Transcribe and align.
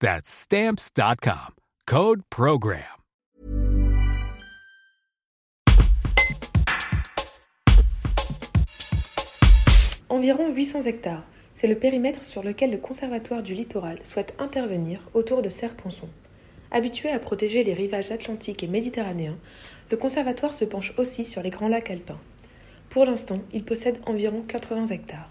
That's 0.00 0.28
stamps.com. 0.28 1.54
Code 1.86 2.20
Program. 2.28 2.82
Environ 10.10 10.50
800 10.50 10.82
hectares. 10.82 11.22
C'est 11.54 11.66
le 11.66 11.76
périmètre 11.76 12.24
sur 12.24 12.42
lequel 12.42 12.70
le 12.70 12.76
Conservatoire 12.76 13.42
du 13.42 13.54
littoral 13.54 13.98
souhaite 14.04 14.34
intervenir 14.38 15.00
autour 15.14 15.40
de 15.40 15.48
Serre-Ponçon. 15.48 16.08
Habitué 16.70 17.10
à 17.10 17.18
protéger 17.18 17.64
les 17.64 17.72
rivages 17.72 18.12
atlantiques 18.12 18.62
et 18.62 18.66
méditerranéens, 18.66 19.38
le 19.90 19.96
Conservatoire 19.96 20.52
se 20.52 20.66
penche 20.66 20.92
aussi 20.98 21.24
sur 21.24 21.42
les 21.42 21.50
grands 21.50 21.68
lacs 21.68 21.90
alpins. 21.90 22.20
Pour 22.90 23.06
l'instant, 23.06 23.40
il 23.54 23.64
possède 23.64 24.00
environ 24.06 24.42
80 24.42 24.86
hectares. 24.86 25.30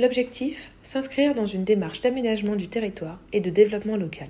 L'objectif 0.00 0.72
S'inscrire 0.82 1.36
dans 1.36 1.46
une 1.46 1.62
démarche 1.62 2.00
d'aménagement 2.00 2.56
du 2.56 2.68
territoire 2.68 3.18
et 3.32 3.40
de 3.40 3.48
développement 3.48 3.96
local. 3.96 4.26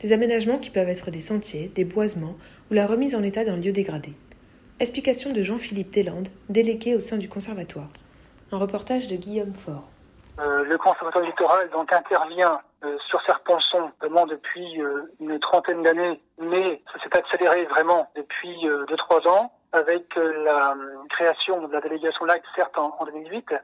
Des 0.00 0.12
aménagements 0.12 0.58
qui 0.58 0.68
peuvent 0.68 0.90
être 0.90 1.10
des 1.10 1.22
sentiers, 1.22 1.68
des 1.68 1.86
boisements 1.86 2.36
ou 2.70 2.74
la 2.74 2.86
remise 2.86 3.14
en 3.14 3.22
état 3.22 3.44
d'un 3.44 3.56
lieu 3.56 3.72
dégradé. 3.72 4.10
Explication 4.78 5.32
de 5.32 5.42
Jean-Philippe 5.42 5.90
Deslandes, 5.90 6.28
délégué 6.50 6.94
au 6.94 7.00
sein 7.00 7.16
du 7.16 7.30
conservatoire. 7.30 7.88
Un 8.52 8.58
reportage 8.58 9.08
de 9.08 9.16
Guillaume 9.16 9.54
Faure. 9.54 9.88
Euh, 10.38 10.64
le 10.64 10.76
conservatoire 10.76 11.24
littoral 11.24 11.70
donc 11.70 11.90
intervient 11.90 12.60
euh, 12.84 12.98
sur 13.08 13.22
Serponçon 13.22 13.90
vraiment 14.02 14.26
depuis 14.26 14.82
euh, 14.82 15.10
une 15.18 15.40
trentaine 15.40 15.82
d'années, 15.82 16.20
mais 16.38 16.82
ça 16.92 17.02
s'est 17.02 17.18
accéléré 17.18 17.64
vraiment 17.64 18.10
depuis 18.14 18.54
2-3 18.66 19.28
ans 19.28 19.52
avec 19.72 20.14
la 20.16 20.74
création 21.10 21.66
de 21.66 21.72
la 21.72 21.80
délégation 21.80 22.24
LAC, 22.24 22.42
certes 22.54 22.76
en, 22.78 22.94
en 22.98 23.04
2008, 23.06 23.54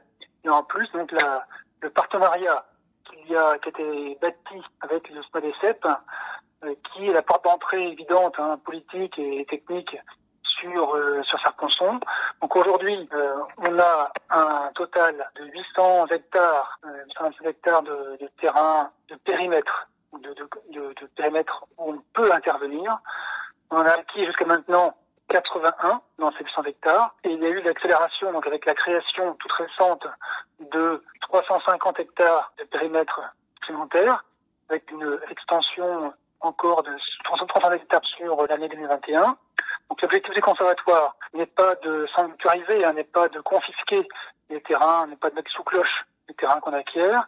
et 0.45 0.49
en 0.49 0.63
plus 0.63 0.89
donc 0.91 1.11
la, 1.11 1.45
le 1.81 1.89
partenariat 1.89 2.65
qu'il 3.09 3.31
y 3.31 3.35
a 3.35 3.57
qui 3.59 3.67
a 3.67 3.69
été 3.69 4.17
bâti 4.21 4.61
avec 4.81 5.09
le 5.09 5.21
SMADECEP, 5.23 5.87
qui 6.93 7.07
est 7.07 7.13
la 7.13 7.21
porte 7.21 7.43
d'entrée 7.43 7.91
évidente, 7.91 8.35
hein, 8.39 8.59
politique 8.63 9.17
et 9.19 9.45
technique 9.45 9.95
sur 10.43 10.95
euh, 10.95 11.21
sur 11.23 11.39
Serponçon. 11.41 11.99
Donc 12.41 12.55
aujourd'hui, 12.55 13.09
euh, 13.13 13.35
on 13.57 13.79
a 13.79 14.11
un 14.29 14.71
total 14.73 15.29
de 15.35 15.45
800 15.45 16.07
hectares, 16.07 16.79
euh, 16.85 17.49
hectares 17.49 17.83
de, 17.83 18.17
de, 18.21 18.29
terrain, 18.39 18.89
de 19.09 19.15
périmètre, 19.15 19.87
de, 20.13 20.33
de, 20.33 20.93
de, 20.93 21.07
périmètre 21.15 21.65
où 21.77 21.93
on 21.93 22.03
peut 22.13 22.31
intervenir. 22.31 22.99
On 23.71 23.77
a 23.77 23.91
acquis 23.91 24.25
jusqu'à 24.25 24.45
maintenant 24.45 24.95
81 25.29 26.01
dans 26.19 26.31
ces 26.33 26.43
800 26.43 26.63
hectares 26.63 27.15
et 27.23 27.29
il 27.29 27.41
y 27.41 27.45
a 27.45 27.49
eu 27.49 27.61
l'accélération 27.61 28.31
donc 28.31 28.45
avec 28.47 28.65
la 28.65 28.73
création 28.73 29.33
toute 29.35 29.51
récente 29.51 30.07
de 30.59 31.03
350 31.21 31.99
hectares 31.99 32.53
de 32.59 32.63
périmètre 32.65 33.21
supplémentaire 33.55 34.23
avec 34.69 34.89
une 34.91 35.19
extension 35.29 36.13
encore 36.41 36.83
de 36.83 36.91
330 37.23 37.73
hectares 37.73 38.05
sur 38.05 38.45
l'année 38.47 38.69
2021. 38.69 39.37
Donc 39.89 40.01
l'objectif 40.01 40.33
du 40.33 40.41
conservatoire 40.41 41.15
n'est 41.33 41.45
pas 41.45 41.75
de 41.75 42.07
sanctuariser, 42.15 42.85
hein, 42.85 42.93
n'est 42.93 43.03
pas 43.03 43.27
de 43.29 43.39
confisquer 43.41 44.07
les 44.49 44.61
terrains, 44.61 45.07
n'est 45.07 45.15
pas 45.15 45.29
de 45.29 45.35
mettre 45.35 45.51
sous 45.51 45.63
cloche 45.63 46.05
les 46.27 46.35
terrains 46.35 46.59
qu'on 46.59 46.73
acquiert, 46.73 47.27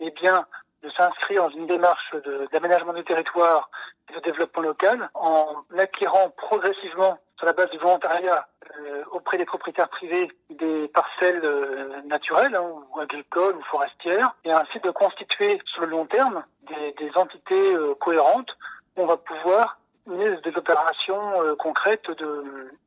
mais 0.00 0.10
bien 0.10 0.46
de 0.84 0.90
s'inscrire 0.90 1.42
dans 1.44 1.50
une 1.50 1.66
démarche 1.66 2.14
d'aménagement 2.52 2.92
du 2.92 3.04
territoire 3.04 3.70
et 4.10 4.14
de 4.14 4.20
développement 4.20 4.62
local 4.62 5.10
en 5.14 5.64
acquérant 5.78 6.30
progressivement 6.36 7.18
sur 7.36 7.46
la 7.46 7.52
base 7.52 7.70
du 7.70 7.78
volontariat 7.78 8.46
euh, 8.78 9.02
auprès 9.12 9.38
des 9.38 9.44
propriétaires 9.44 9.88
privés 9.88 10.30
des 10.50 10.88
parcelles 10.88 11.44
euh, 11.44 12.02
naturelles 12.04 12.54
hein, 12.54 12.70
ou 12.94 13.00
agricoles 13.00 13.56
ou 13.56 13.62
forestières 13.62 14.34
et 14.44 14.52
ainsi 14.52 14.78
de 14.80 14.90
constituer 14.90 15.60
sur 15.66 15.82
le 15.82 15.88
long 15.88 16.06
terme 16.06 16.44
des, 16.62 16.92
des 16.92 17.10
entités 17.16 17.74
euh, 17.74 17.94
cohérentes 17.94 18.50
où 18.96 19.02
on 19.02 19.06
va 19.06 19.16
pouvoir 19.16 19.78
mener 20.06 20.36
des 20.42 20.56
opérations 20.56 21.42
euh, 21.42 21.56
concrètes 21.56 22.06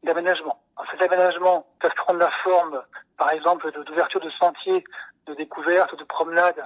d'aménagement. 0.03 0.59
Ces 0.91 1.05
aménagements 1.05 1.65
peuvent 1.79 1.95
prendre 1.95 2.19
la 2.19 2.31
forme, 2.43 2.81
par 3.17 3.31
exemple, 3.31 3.71
d'ouverture 3.71 4.19
de, 4.19 4.29
sentiers, 4.31 4.83
de 5.25 5.33
découverte, 5.33 5.97
de 5.97 6.03
promenade 6.03 6.59
euh, 6.59 6.63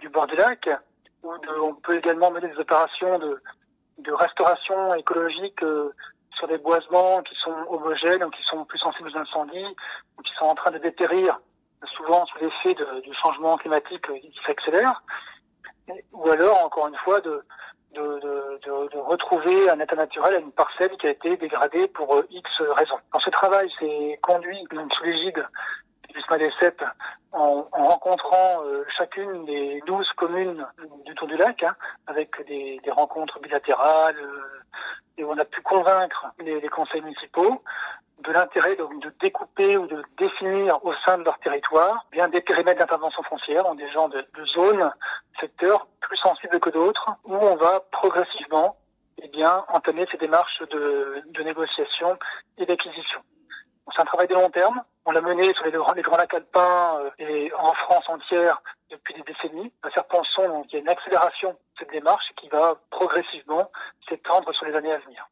du 0.00 0.08
bord 0.08 0.26
du 0.26 0.36
lac, 0.36 0.68
de, 1.22 1.60
on 1.60 1.74
peut 1.74 1.96
également 1.96 2.30
mener 2.30 2.48
des 2.48 2.58
opérations 2.58 3.18
de, 3.18 3.40
de 3.98 4.12
restauration 4.12 4.94
écologique 4.94 5.62
euh, 5.62 5.92
sur 6.32 6.46
des 6.48 6.58
boisements 6.58 7.22
qui 7.22 7.34
sont 7.34 7.54
homogènes 7.68 8.24
ou 8.24 8.30
qui 8.30 8.42
sont 8.44 8.64
plus 8.64 8.78
sensibles 8.78 9.10
aux 9.12 9.18
incendies 9.18 9.76
ou 10.16 10.22
qui 10.22 10.32
sont 10.34 10.46
en 10.46 10.54
train 10.54 10.70
de 10.70 10.78
dépérir 10.78 11.40
souvent 11.96 12.26
sous 12.26 12.38
l'effet 12.38 12.74
du 13.02 13.14
changement 13.14 13.56
climatique 13.56 14.06
qui 14.20 14.40
s'accélère 14.46 15.02
ou 16.12 16.28
alors 16.30 16.64
encore 16.64 16.88
une 16.88 16.96
fois 16.96 17.20
de, 17.20 17.42
de, 17.94 18.20
de, 18.64 18.98
retrouver 18.98 19.70
un 19.70 19.80
état 19.80 19.96
naturel 19.96 20.34
à 20.34 20.38
une 20.38 20.52
parcelle 20.52 20.90
qui 20.98 21.06
a 21.06 21.10
été 21.10 21.36
dégradée 21.36 21.88
pour 21.88 22.14
euh, 22.16 22.26
X 22.30 22.60
raisons. 22.76 22.98
Dans 23.12 23.20
ce 23.20 23.30
travail 23.30 23.70
s'est 23.78 24.18
conduit 24.22 24.58
sous 24.92 25.04
l'égide 25.04 25.44
du 26.14 26.20
SMADECEP 26.22 26.82
en, 27.38 27.68
en 27.72 27.88
rencontrant 27.88 28.64
euh, 28.64 28.84
chacune 28.96 29.44
des 29.44 29.80
douze 29.86 30.10
communes 30.12 30.66
du 31.06 31.14
Tour 31.14 31.28
du 31.28 31.36
Lac, 31.36 31.62
hein, 31.62 31.76
avec 32.06 32.30
des, 32.46 32.80
des, 32.82 32.90
rencontres 32.90 33.38
bilatérales, 33.40 34.18
euh, 34.18 34.62
et 35.16 35.24
on 35.24 35.36
a 35.38 35.44
pu 35.44 35.60
convaincre 35.62 36.26
les, 36.40 36.60
les 36.60 36.68
conseils 36.68 37.02
municipaux 37.02 37.62
de 38.24 38.32
l'intérêt 38.32 38.74
de, 38.74 38.84
de, 39.00 39.12
découper 39.20 39.76
ou 39.76 39.86
de 39.86 40.02
définir 40.16 40.84
au 40.84 40.92
sein 41.06 41.18
de 41.18 41.24
leur 41.24 41.38
territoire 41.38 42.06
bien 42.10 42.28
des 42.28 42.40
périmètres 42.40 42.80
d'intervention 42.80 43.22
foncière, 43.22 43.62
donc 43.62 43.78
des 43.78 43.90
gens 43.90 44.08
de, 44.08 44.26
de 44.34 44.44
zones, 44.44 44.92
secteurs 45.40 45.86
plus 46.00 46.16
sensibles 46.16 46.58
que 46.58 46.70
d'autres, 46.70 47.10
où 47.24 47.34
on 47.34 47.56
va 47.56 47.80
progressivement 47.92 48.76
eh 49.22 49.28
bien, 49.28 49.64
entamer 49.68 50.06
ces 50.10 50.18
démarches 50.18 50.62
de, 50.70 51.22
de 51.26 51.42
négociation 51.42 52.18
et 52.58 52.66
d'acquisition. 52.66 53.20
C'est 53.94 54.02
un 54.02 54.04
travail 54.04 54.28
de 54.28 54.34
long 54.34 54.50
terme. 54.50 54.82
On 55.06 55.12
l'a 55.12 55.20
mené 55.20 55.52
sur 55.54 55.64
les, 55.64 55.70
les 55.70 56.02
grands 56.02 56.16
lacs 56.16 56.34
alpins 56.34 56.98
euh, 57.00 57.10
et 57.48 57.52
en 57.54 57.72
France 57.74 58.04
entière 58.08 58.62
depuis 58.90 59.14
des 59.14 59.22
décennies. 59.22 59.72
À 59.82 59.90
Serpenson, 59.90 60.48
donc, 60.48 60.72
y 60.72 60.76
a 60.76 60.80
une 60.80 60.88
accélération 60.88 61.50
de 61.50 61.56
cette 61.78 61.90
démarche 61.90 62.32
qui 62.40 62.48
va 62.48 62.74
progressivement 62.90 63.70
s'étendre 64.08 64.54
sur 64.54 64.66
les 64.66 64.74
années 64.74 64.92
à 64.92 64.98
venir. 64.98 65.28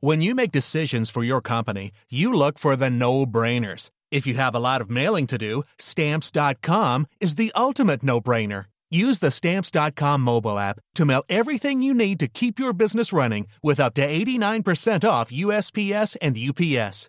When 0.00 0.20
you 0.20 0.34
make 0.34 0.50
decisions 0.50 1.10
for 1.10 1.22
your 1.22 1.40
company, 1.40 1.92
you 2.10 2.32
look 2.32 2.58
for 2.58 2.74
the 2.74 2.90
no-brainers. 2.90 3.90
If 4.10 4.26
you 4.26 4.34
have 4.34 4.54
a 4.54 4.58
lot 4.58 4.80
of 4.80 4.90
mailing 4.90 5.28
to 5.28 5.38
do, 5.38 5.62
stamps.com 5.78 7.06
is 7.20 7.36
the 7.36 7.52
ultimate 7.54 8.02
no-brainer. 8.02 8.64
Use 8.92 9.20
the 9.20 9.30
Stamps.com 9.30 10.20
mobile 10.20 10.58
app 10.58 10.78
to 10.96 11.06
mail 11.06 11.24
everything 11.30 11.80
you 11.80 11.94
need 11.94 12.20
to 12.20 12.28
keep 12.28 12.58
your 12.58 12.74
business 12.74 13.10
running 13.10 13.46
with 13.62 13.80
up 13.80 13.94
to 13.94 14.06
89% 14.06 15.08
off 15.08 15.30
USPS 15.30 16.14
and 16.20 16.36
UPS. 16.36 17.08